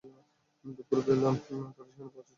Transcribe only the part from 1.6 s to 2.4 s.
সেখানে পৌঁছেন।